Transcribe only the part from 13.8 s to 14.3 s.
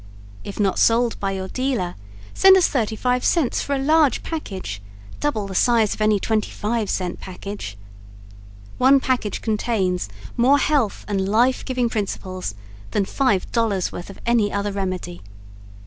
worth of